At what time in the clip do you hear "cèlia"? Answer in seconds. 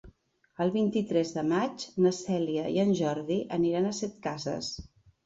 2.19-2.63